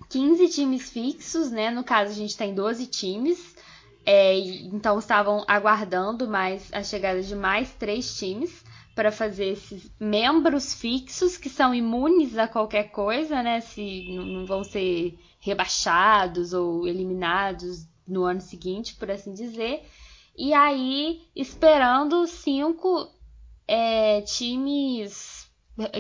[0.08, 1.70] 15 times fixos, né?
[1.70, 3.56] No caso, a gente tem 12 times.
[4.04, 8.64] É, então estavam aguardando mais a chegada de mais três times
[8.96, 13.60] para fazer esses membros fixos que são imunes a qualquer coisa, né?
[13.60, 19.82] Se não vão ser rebaixados ou eliminados no ano seguinte, por assim dizer.
[20.36, 23.08] E aí, esperando cinco
[23.66, 25.31] é, times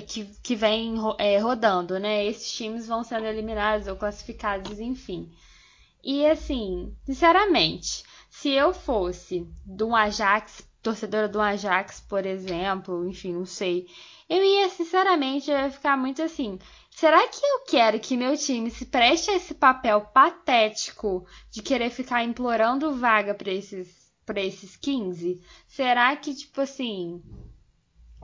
[0.06, 2.24] que, que vêm é, rodando, né?
[2.26, 5.32] Esses times vão sendo eliminados ou classificados, enfim.
[6.04, 9.46] E assim, sinceramente, se eu fosse
[9.80, 13.86] um Ajax torcedora do Ajax, por exemplo, enfim, não sei.
[14.28, 16.58] Eu ia, sinceramente, eu ia ficar muito assim.
[16.90, 21.90] Será que eu quero que meu time se preste a esse papel patético de querer
[21.90, 25.40] ficar implorando vaga para esses, pra esses 15?
[25.68, 27.22] Será que, tipo assim.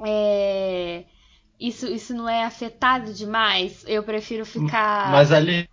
[0.05, 1.05] É
[1.61, 3.85] isso, isso não é afetado demais?
[3.89, 5.11] Eu prefiro ficar.
[5.11, 5.69] Mas Alice.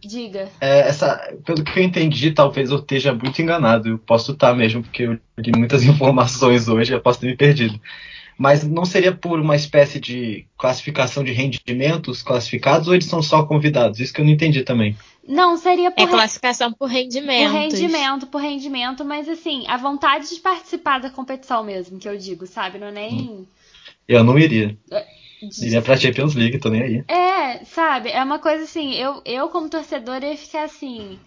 [0.00, 0.48] Diga.
[0.60, 3.88] É, essa, pelo que eu entendi, talvez eu esteja muito enganado.
[3.88, 7.80] Eu posso estar mesmo, porque eu li muitas informações hoje, eu posso ter me perdido.
[8.36, 13.44] Mas não seria por uma espécie de classificação de rendimentos classificados ou eles são só
[13.44, 13.98] convidados?
[13.98, 14.96] Isso que eu não entendi também.
[15.26, 16.02] Não, seria por.
[16.02, 17.50] É classificação por rendimento.
[17.50, 22.16] Por rendimento, por rendimento, mas assim, a vontade de participar da competição mesmo, que eu
[22.16, 22.78] digo, sabe?
[22.78, 23.46] Não é nem.
[24.06, 24.76] Eu não iria.
[25.42, 27.04] É Iria pra Champions League, tô nem aí.
[27.08, 28.10] É, sabe?
[28.10, 31.18] É uma coisa assim, eu, eu como torcedora ia ficar assim.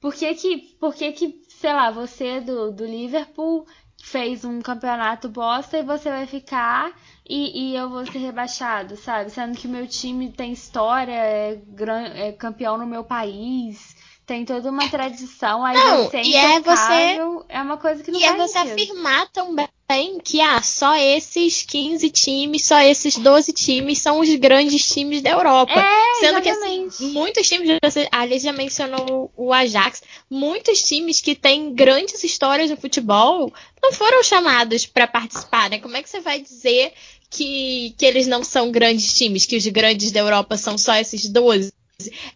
[0.00, 3.66] Por que que, por que, que sei lá, você do, do Liverpool
[4.02, 6.92] fez um campeonato bosta e você vai ficar
[7.28, 9.30] e, e eu vou ser rebaixado, sabe?
[9.30, 13.89] Sendo que meu time tem história, é, gran, é campeão no meu país,
[14.30, 18.20] tem toda uma tradição, aí não, você e é você é uma coisa que não
[18.20, 18.74] e é você sentido.
[18.74, 24.88] afirmar também que ah, só esses 15 times, só esses 12 times são os grandes
[24.88, 25.72] times da Europa.
[25.72, 26.96] É, Sendo exatamente.
[26.96, 27.70] que assim, muitos times,
[28.12, 33.92] a Alice já mencionou o Ajax, muitos times que têm grandes histórias no futebol não
[33.92, 35.80] foram chamados para participar, né?
[35.80, 36.92] Como é que você vai dizer
[37.28, 41.28] que, que eles não são grandes times, que os grandes da Europa são só esses
[41.28, 41.72] 12?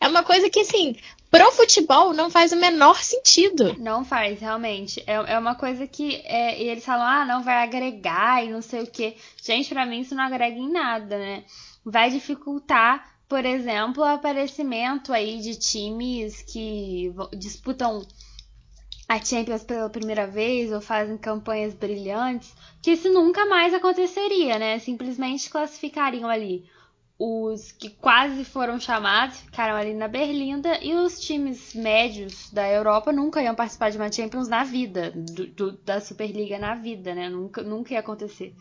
[0.00, 0.94] É uma coisa que, assim,
[1.34, 3.76] pro futebol não faz o menor sentido.
[3.78, 5.02] Não faz, realmente.
[5.06, 6.22] É, é uma coisa que.
[6.24, 9.16] É, e eles falam, ah, não vai agregar e não sei o quê.
[9.42, 11.44] Gente, para mim isso não agrega em nada, né?
[11.84, 18.06] Vai dificultar, por exemplo, o aparecimento aí de times que disputam
[19.08, 24.78] a Champions pela primeira vez ou fazem campanhas brilhantes, que isso nunca mais aconteceria, né?
[24.78, 26.64] Simplesmente classificariam ali
[27.18, 33.12] os que quase foram chamados ficaram ali na Berlinda e os times médios da Europa
[33.12, 37.28] nunca iam participar de uma Champions na vida, do, do, da Superliga na vida, né?
[37.28, 38.52] Nunca, nunca ia acontecer.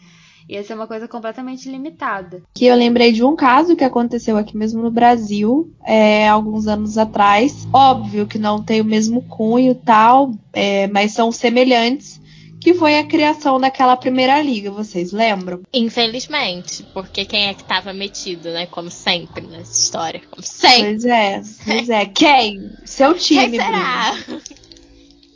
[0.48, 2.44] Ia ser uma coisa completamente limitada.
[2.54, 6.98] Que eu lembrei de um caso que aconteceu aqui mesmo no Brasil, é, alguns anos
[6.98, 7.66] atrás.
[7.72, 12.22] Óbvio que não tem o mesmo cunho tal, é, mas são semelhantes
[12.64, 15.62] que foi a criação daquela primeira liga, vocês lembram?
[15.74, 18.66] Infelizmente, porque quem é que estava metido, né?
[18.68, 20.22] Como sempre nessa história.
[20.30, 20.84] Como sempre.
[20.84, 22.06] Pois é, pois é.
[22.06, 22.72] Quem?
[22.86, 23.58] Seu time.
[23.58, 24.16] Quem será?
[24.26, 24.42] Bruno.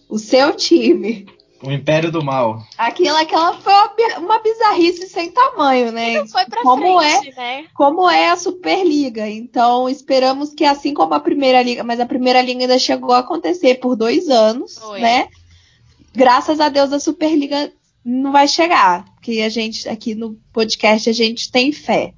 [0.10, 1.28] O seu time.
[1.62, 2.62] O Império do Mal.
[2.78, 3.74] Aquilo, aquela foi
[4.20, 6.20] uma bizarrice sem tamanho, né?
[6.20, 7.66] Não foi pra como frente, é, né?
[7.74, 9.28] Como é a Superliga.
[9.28, 13.20] Então, esperamos que assim como a primeira liga, mas a primeira liga ainda chegou a
[13.20, 15.02] acontecer por dois anos, foi.
[15.02, 15.28] né?
[16.18, 17.72] Graças a Deus a Superliga
[18.04, 22.14] não vai chegar, porque a gente aqui no podcast a gente tem fé.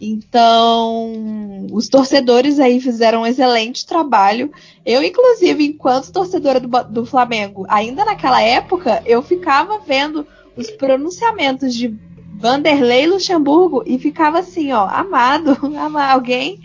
[0.00, 4.50] Então, os torcedores aí fizeram um excelente trabalho.
[4.84, 11.74] Eu, inclusive, enquanto torcedora do, do Flamengo, ainda naquela época, eu ficava vendo os pronunciamentos
[11.74, 11.94] de
[12.34, 16.58] Vanderlei Luxemburgo e ficava assim, ó, amado, amado alguém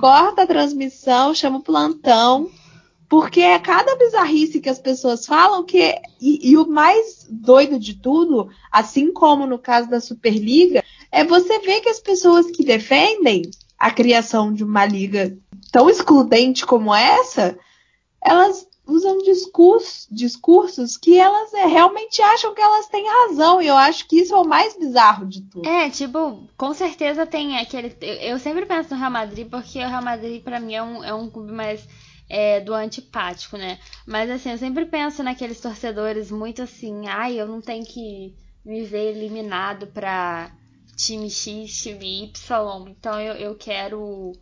[0.00, 2.50] corta a transmissão, chama o plantão,
[3.12, 5.94] porque é cada bizarrice que as pessoas falam que.
[6.18, 11.58] E, e, o mais doido de tudo, assim como no caso da Superliga, é você
[11.58, 15.36] ver que as pessoas que defendem a criação de uma liga
[15.70, 17.58] tão excludente como essa,
[18.24, 23.60] elas usam discursos, discursos que elas é, realmente acham que elas têm razão.
[23.60, 25.68] E eu acho que isso é o mais bizarro de tudo.
[25.68, 27.94] É, tipo, com certeza tem aquele.
[28.22, 31.12] Eu sempre penso no Real Madrid, porque o Real Madrid, para mim, é um, é
[31.12, 31.86] um clube mais
[32.32, 33.78] é, do antipático, né?
[34.06, 38.84] Mas assim, eu sempre penso naqueles torcedores muito assim, ai, eu não tenho que me
[38.84, 40.50] ver eliminado pra
[40.96, 44.32] time X, time Y, então eu, eu quero.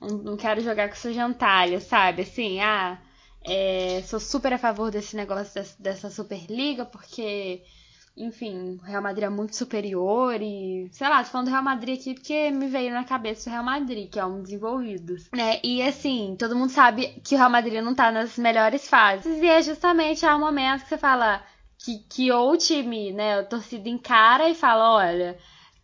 [0.00, 2.22] Não quero jogar com seu jantalho, sabe?
[2.22, 3.00] Assim, ah,
[3.44, 7.62] é, sou super a favor desse negócio dessa, dessa Superliga, porque
[8.16, 11.98] enfim, o Real Madrid é muito superior e, sei lá, tô falando do Real Madrid
[11.98, 15.60] aqui porque me veio na cabeça o Real Madrid, que é um desenvolvido, né?
[15.64, 19.46] E assim, todo mundo sabe que o Real Madrid não tá nas melhores fases e
[19.46, 21.42] é justamente ao momento que você fala
[21.78, 25.38] que, que ou o time, né, a torcida encara e fala, olha,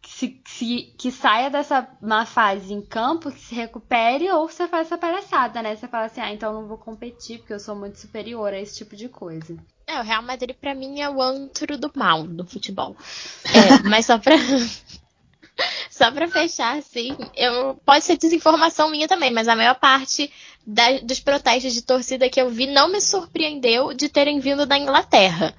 [0.06, 4.86] se, se, que saia dessa má fase em campo, que se recupere, ou você faz
[4.86, 5.74] essa palhaçada, né?
[5.74, 8.76] Você fala assim, ah, então não vou competir, porque eu sou muito superior a esse
[8.76, 9.56] tipo de coisa.
[9.88, 12.94] É, o Real Madrid pra mim é o antro do mal do futebol.
[13.48, 14.36] É, mas só pra.
[15.90, 20.32] Só pra fechar, assim, eu, pode ser desinformação minha também, mas a maior parte
[20.64, 24.78] da, dos protestos de torcida que eu vi não me surpreendeu de terem vindo da
[24.78, 25.52] Inglaterra.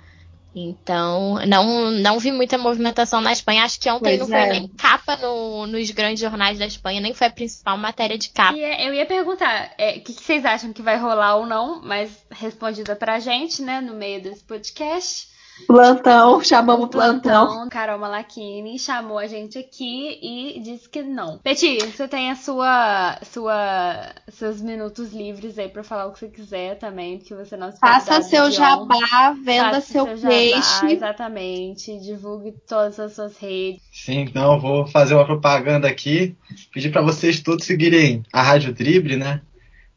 [0.55, 3.63] Então, não, não vi muita movimentação na Espanha.
[3.63, 4.41] Acho que ontem pois não é.
[4.41, 8.29] foi nem capa no, nos grandes jornais da Espanha, nem foi a principal matéria de
[8.29, 8.57] capa.
[8.57, 11.45] E é, eu ia perguntar, o é, que, que, vocês acham que vai rolar ou
[11.45, 15.28] não, mas respondida pra gente, né, no meio desse podcast.
[15.67, 17.47] Plantão, chamamos o plantão.
[17.47, 17.69] plantão.
[17.69, 21.37] Carol Malachini chamou a gente aqui e disse que não.
[21.39, 26.27] Peti, você tem a sua, sua, seus minutos livres aí pra falar o que você
[26.27, 30.61] quiser também, que você não se Faça seu jabá, venda Faça seu, seu peixe.
[30.61, 31.99] Jabá, exatamente.
[31.99, 33.81] Divulgue todas as suas redes.
[33.91, 36.35] Sim, então vou fazer uma propaganda aqui.
[36.73, 39.41] Pedir para vocês todos seguirem a Rádio Drible, né?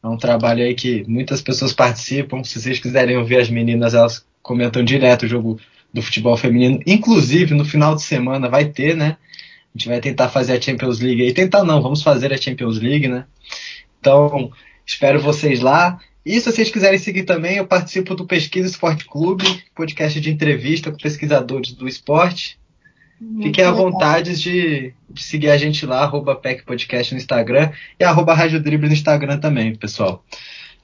[0.03, 2.43] É um trabalho aí que muitas pessoas participam.
[2.43, 5.59] Se vocês quiserem ouvir as meninas, elas comentam direto o jogo
[5.91, 6.79] do futebol feminino.
[6.85, 9.17] Inclusive, no final de semana vai ter, né?
[9.73, 11.33] A gente vai tentar fazer a Champions League aí.
[11.33, 13.25] Tentar não, vamos fazer a Champions League, né?
[13.99, 14.51] Então,
[14.85, 15.99] espero vocês lá.
[16.25, 20.91] E se vocês quiserem seguir também, eu participo do Pesquisa Esporte Clube, podcast de entrevista
[20.91, 22.59] com pesquisadores do esporte.
[23.19, 27.71] Muito Fiquem à vontade de, de, seguir a gente lá, arroba PEC Podcast no Instagram
[27.99, 30.23] e arroba Rádio Drible no Instagram também, pessoal.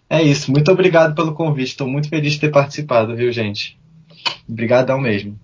[0.09, 0.51] É isso.
[0.51, 1.69] Muito obrigado pelo convite.
[1.69, 3.79] Estou muito feliz de ter participado, viu, gente?
[4.47, 5.39] Obrigadão mesmo.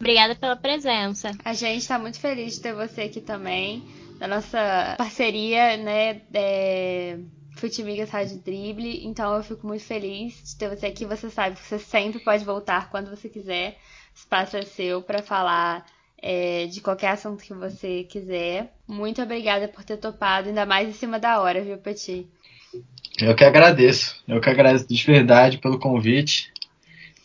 [0.00, 1.30] Obrigada pela presença.
[1.44, 3.84] A gente está muito feliz de ter você aqui também,
[4.18, 6.22] da nossa parceria, né?
[6.34, 7.18] É...
[7.54, 9.06] Futimigas Rádio Drible.
[9.06, 11.04] Então eu fico muito feliz de ter você aqui.
[11.04, 13.78] Você sabe que você sempre pode voltar quando você quiser.
[14.14, 15.86] O espaço é seu para falar
[16.20, 18.74] é, de qualquer assunto que você quiser.
[18.88, 22.26] Muito obrigada por ter topado, ainda mais em cima da hora, viu, Peti?
[23.20, 24.16] Eu que agradeço.
[24.26, 26.50] Eu que agradeço de verdade pelo convite.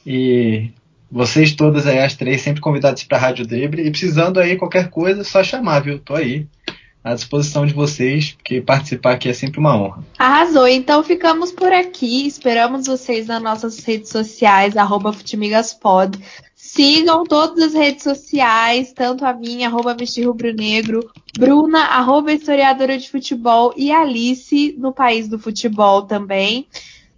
[0.06, 0.70] E
[1.12, 3.86] vocês todas aí, as três, sempre convidadas para a Rádio Drible.
[3.86, 6.00] E precisando aí qualquer coisa, só chamar, viu?
[6.00, 6.48] Tô aí.
[7.04, 10.04] À disposição de vocês, porque participar aqui é sempre uma honra.
[10.18, 10.68] Arrasou.
[10.68, 12.26] Então ficamos por aqui.
[12.26, 16.18] Esperamos vocês nas nossas redes sociais, arroba Futimigaspod.
[16.76, 21.10] Sigam todas as redes sociais, tanto a minha, arroba Vestir Rubro Negro,
[21.40, 26.68] Bruna, arroba historiadora de futebol, e Alice, no País do Futebol também.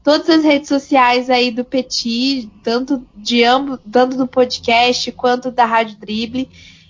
[0.04, 5.66] Todas as redes sociais aí do Petit, tanto de ambos, tanto do podcast quanto da
[5.66, 6.48] Rádio Drible.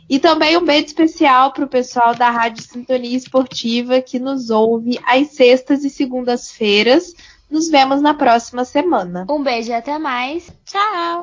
[0.09, 4.99] E também um beijo especial para o pessoal da Rádio Sintonia Esportiva que nos ouve
[5.05, 7.13] às sextas e segundas-feiras.
[7.49, 9.25] Nos vemos na próxima semana.
[9.29, 10.51] Um beijo e até mais.
[10.65, 11.15] Tchau!